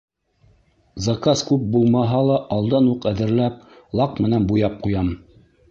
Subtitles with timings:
[1.07, 3.63] Заказ күп булмаһа ла, алдан уҡ әҙерләп,
[4.03, 5.17] лак менән буяп ҡуям.